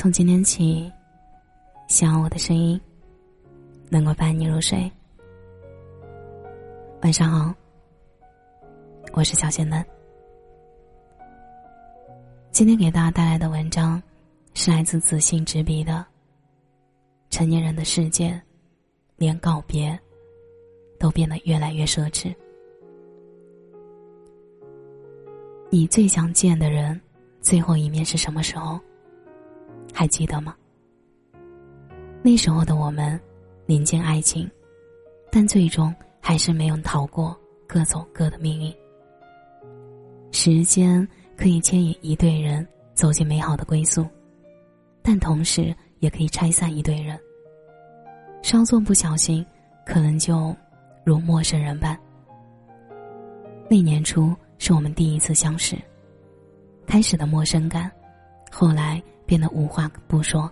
[0.00, 0.90] 从今天起，
[1.86, 2.80] 希望我的声音
[3.90, 4.90] 能够伴你入睡。
[7.02, 7.54] 晚上好，
[9.12, 9.84] 我是小仙嫩。
[12.50, 14.02] 今天给大家带来的文章
[14.54, 15.92] 是来自子信执笔的
[17.28, 18.40] 《成年人的世界，
[19.16, 20.00] 连告别
[20.98, 22.28] 都变得越来越奢侈》。
[25.68, 26.98] 你最想见的人，
[27.42, 28.80] 最后一面是什么时候？
[29.92, 30.54] 还记得吗？
[32.22, 33.18] 那时候的我们，
[33.64, 34.50] 临近爱情，
[35.30, 37.34] 但最终还是没有逃过
[37.66, 38.74] 各走各的命运。
[40.30, 44.06] 时间可以牵引一对人走进美好的归宿，
[45.02, 47.18] 但同时也可以拆散一对人。
[48.42, 49.44] 稍作不小心，
[49.86, 50.54] 可能就
[51.04, 51.98] 如陌生人般。
[53.68, 55.76] 那年初是我们第一次相识，
[56.86, 57.90] 开始的陌生感，
[58.50, 59.02] 后来。
[59.30, 60.50] 变得无话不说，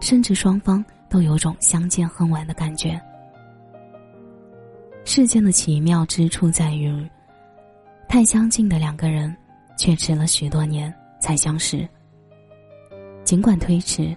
[0.00, 3.00] 甚至双方都有种相见恨晚的感觉。
[5.04, 7.08] 世间的奇妙之处在于，
[8.08, 9.32] 太相近的两个人，
[9.78, 11.88] 却迟了许多年才相识。
[13.22, 14.16] 尽管推迟，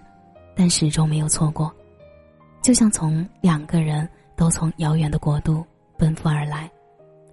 [0.56, 1.72] 但始终没有错过，
[2.60, 5.64] 就像从两个人都从遥远的国度
[5.96, 6.68] 奔赴而来，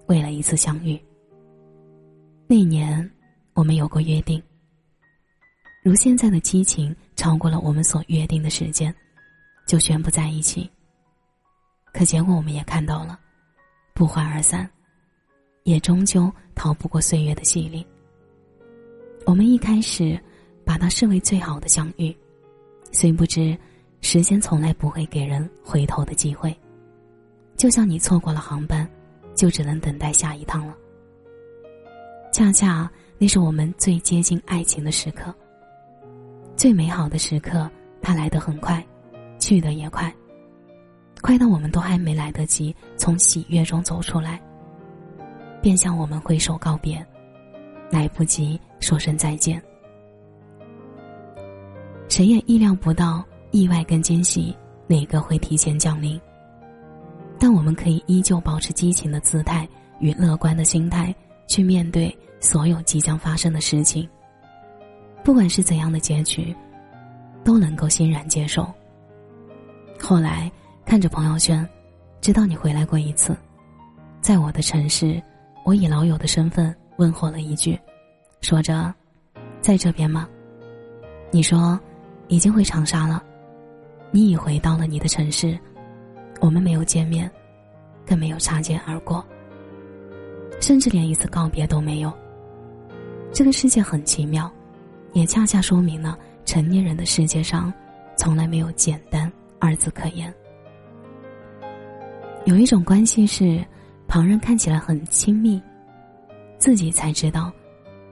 [0.06, 0.96] 为了一次相遇。
[2.46, 3.10] 那年，
[3.54, 4.40] 我们有过约定。
[5.82, 8.94] 如现在的激情超过了我们所约定的时间，
[9.66, 10.70] 就宣布在一起。
[11.92, 13.18] 可结果我们也看到了，
[13.92, 14.68] 不欢而散，
[15.64, 17.84] 也终究逃不过岁月的洗礼。
[19.26, 20.16] 我们一开始
[20.64, 22.16] 把它视为最好的相遇，
[22.92, 23.58] 虽不知
[24.00, 26.56] 时间从来不会给人回头的机会，
[27.56, 28.88] 就像你错过了航班，
[29.34, 30.76] 就只能等待下一趟了。
[32.32, 35.34] 恰恰那是我们最接近爱情的时刻。
[36.62, 37.68] 最美好的时刻，
[38.00, 38.80] 它来得很快，
[39.40, 40.14] 去得也快，
[41.20, 44.40] 快到我们都还没来得及从喜悦中走出来，
[45.60, 47.04] 便向我们挥手告别，
[47.90, 49.60] 来不及说声再见。
[52.08, 54.56] 谁也意料不到意外跟惊喜
[54.86, 56.16] 哪个会提前降临，
[57.40, 59.68] 但我们可以依旧保持激情的姿态
[59.98, 61.12] 与乐观的心态
[61.48, 64.08] 去面对所有即将发生的事情。
[65.24, 66.54] 不管是怎样的结局，
[67.44, 68.66] 都能够欣然接受。
[70.00, 70.50] 后来
[70.84, 71.66] 看着朋友圈，
[72.20, 73.36] 知道你回来过一次，
[74.20, 75.22] 在我的城市，
[75.64, 77.78] 我以老友的身份问候了一句，
[78.40, 78.92] 说着
[79.62, 80.28] ：“在这边吗？”
[81.30, 81.78] 你说
[82.28, 83.22] ：“已经回长沙了。”
[84.10, 85.58] 你已回到了你的城市，
[86.40, 87.30] 我们没有见面，
[88.04, 89.24] 更没有擦肩而过，
[90.60, 92.12] 甚至连一次告别都没有。
[93.32, 94.52] 这个世界很奇妙。
[95.12, 97.72] 也恰恰说明了成年人的世界上，
[98.16, 100.32] 从来没有简单二字可言。
[102.44, 103.64] 有一种关系是，
[104.08, 105.62] 旁人看起来很亲密，
[106.58, 107.52] 自己才知道，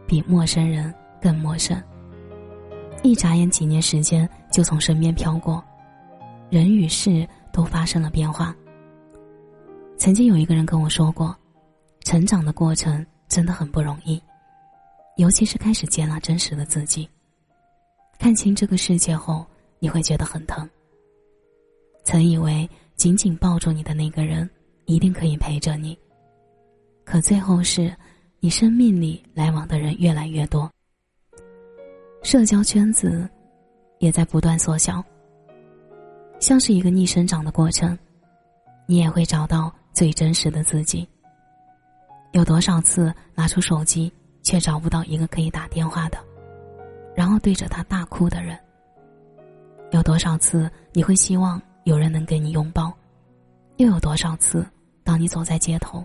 [0.07, 1.81] 比陌生人更陌生。
[3.03, 5.63] 一眨眼，几年时间就从身边飘过，
[6.49, 8.55] 人与事都发生了变化。
[9.97, 11.35] 曾经有一个人跟我说过，
[12.05, 14.23] 成长的过程真的很不容易。
[15.21, 17.07] 尤其是开始接纳真实的自己，
[18.19, 19.45] 看清这个世界后，
[19.79, 20.67] 你会觉得很疼。
[22.05, 24.49] 曾以为紧紧抱住你的那个人
[24.87, 25.97] 一定可以陪着你，
[27.05, 27.95] 可最后是，
[28.41, 30.71] 你生命里来往的人越来越多，
[32.23, 33.29] 社交圈子
[33.99, 35.05] 也在不断缩小，
[36.39, 37.97] 像是一个逆生长的过程，
[38.87, 41.07] 你也会找到最真实的自己。
[42.33, 44.11] 有多少次拿出手机？
[44.43, 46.19] 却找不到一个可以打电话的，
[47.15, 48.59] 然后对着他大哭的人。
[49.93, 52.93] 有多少次你会希望有人能给你拥抱？
[53.77, 54.67] 又有多少次，
[55.03, 56.05] 当你走在街头，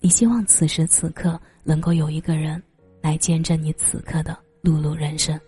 [0.00, 2.62] 你希望此时此刻能够有一个人
[3.00, 5.40] 来见证你此刻的碌碌人生？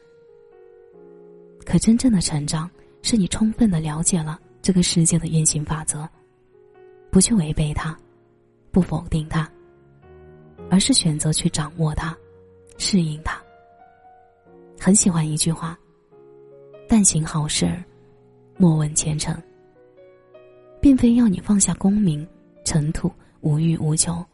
[1.66, 2.70] 可真正的成长，
[3.02, 6.08] 是你充分的了解了这个世界的运行法则，
[7.10, 7.94] 不去违背它，
[8.70, 9.50] 不否定它。
[10.70, 12.16] 而是选择去掌握它，
[12.76, 13.40] 适应它。
[14.80, 15.78] 很喜欢一句话
[16.88, 17.72] ：“但行好事，
[18.56, 19.36] 莫问前程。”
[20.80, 22.24] 并非要你放下功名
[22.64, 23.10] 尘土，
[23.40, 24.24] 无欲无求；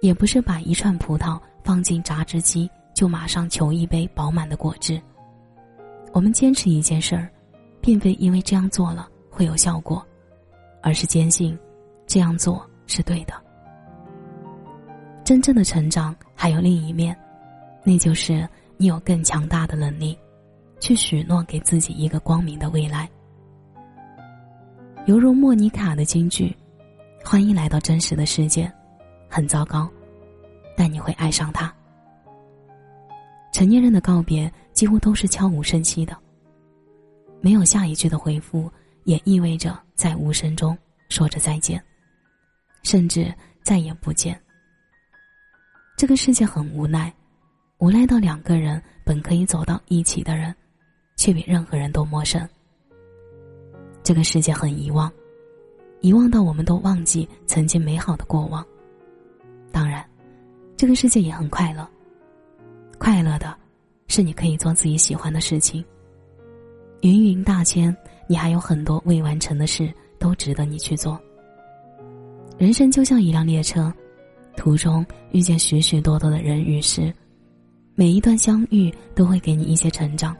[0.00, 5.00] 也不是把一串葡萄放进榨汁机就马上求一杯饱满的果汁。
[6.12, 7.30] 我们坚持一件事儿，
[7.80, 10.04] 并非因为这样做了会有效果，
[10.82, 11.56] 而是坚信
[12.04, 13.43] 这样做是对的。
[15.24, 17.16] 真正的成长还有另一面，
[17.82, 20.16] 那就是你有更强大的能力，
[20.78, 23.08] 去许诺给自己一个光明的未来。
[25.06, 26.54] 犹如莫妮卡的金句
[27.24, 28.70] ：“欢迎来到真实的世界，
[29.26, 29.88] 很糟糕，
[30.76, 31.74] 但你会爱上它。”
[33.50, 36.14] 成年人的告别几乎都是悄无声息的，
[37.40, 38.70] 没有下一句的回复，
[39.04, 40.76] 也意味着在无声中
[41.08, 41.82] 说着再见，
[42.82, 43.32] 甚至
[43.62, 44.38] 再也不见。
[45.96, 47.12] 这个世界很无奈，
[47.78, 50.54] 无奈到两个人本可以走到一起的人，
[51.16, 52.46] 却比任何人都陌生。
[54.02, 55.10] 这个世界很遗忘，
[56.00, 58.64] 遗忘到我们都忘记曾经美好的过往。
[59.70, 60.04] 当然，
[60.76, 61.88] 这个世界也很快乐。
[62.98, 63.56] 快乐的，
[64.08, 65.84] 是你可以做自己喜欢的事情。
[67.02, 67.96] 芸芸大千，
[68.26, 71.20] 你还有很多未完成的事，都值得你去做。
[72.58, 73.92] 人生就像一辆列车，
[74.56, 77.12] 途中遇见许许多多的人与事，
[77.94, 80.36] 每一段相遇都会给你一些成长，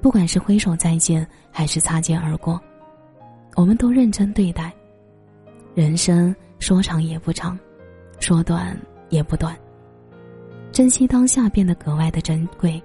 [0.00, 2.60] 不管是挥手再见，还是擦肩而过。
[3.56, 4.72] 我们都认真对待，
[5.74, 7.58] 人生说长也不长，
[8.18, 8.76] 说短
[9.10, 9.56] 也不短。
[10.72, 12.82] 珍惜当下变得格外的珍贵。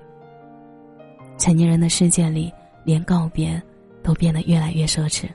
[1.37, 2.53] 成年人的世界里，
[2.83, 3.59] 连告别
[4.03, 5.27] 都变得越来越奢侈。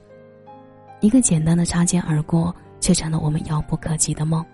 [1.00, 4.44] 一个简单的擦肩而过，却成了我们遥不可及的梦。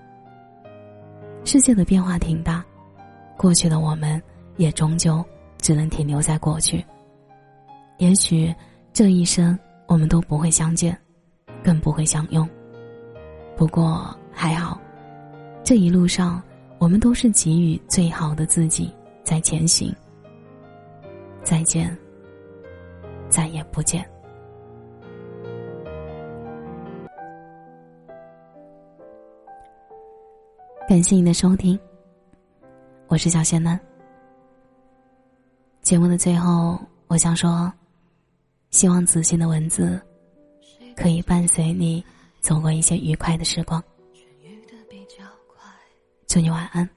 [1.45, 2.65] 世界的变化挺大，
[3.37, 4.23] 过去的我们
[4.57, 5.25] 也终究
[5.59, 6.85] 只能停留在过去。
[7.99, 8.55] 也许
[8.93, 9.59] 这一生。
[9.91, 10.97] 我们都不会相见，
[11.65, 12.49] 更不会相拥。
[13.57, 14.81] 不过还好，
[15.65, 16.41] 这一路上
[16.79, 18.95] 我们都是给予最好的自己
[19.25, 19.93] 在前行。
[21.43, 21.99] 再见，
[23.29, 24.09] 再也不见。
[30.91, 31.79] 感谢你的收听，
[33.07, 33.79] 我是小仙男。
[35.83, 37.73] 节目的最后，我想说。
[38.71, 40.01] 希望子欣的文字
[40.97, 42.05] 可以伴随你
[42.41, 43.81] 走过一些愉快的时光。
[46.27, 46.89] 祝你晚安，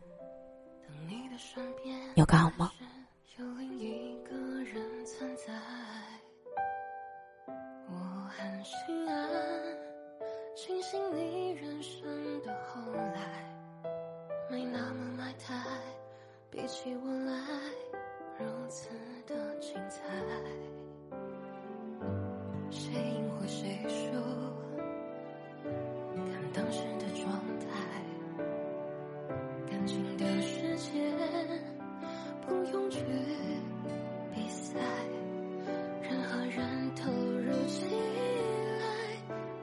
[2.16, 2.68] 有个好梦。
[8.88, 9.03] 比
[26.54, 28.04] 当时的状态。
[29.70, 30.92] 感情的世界
[32.46, 33.00] 不用去
[34.34, 34.80] 比赛
[36.02, 37.86] 任何人投入起
[38.80, 38.86] 来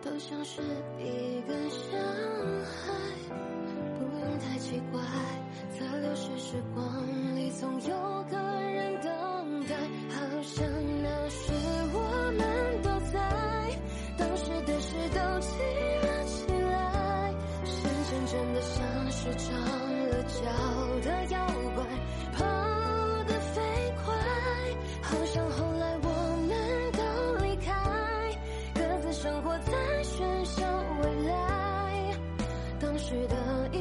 [0.02, 0.60] 都像是
[0.98, 1.96] 一个小
[2.66, 2.92] 孩
[3.94, 5.00] 不用太奇怪
[5.78, 8.49] 在流逝时光里总有个
[33.00, 33.79] 时的一